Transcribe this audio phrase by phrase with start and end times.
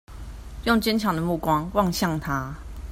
[0.63, 2.55] 用堅強的目光望向他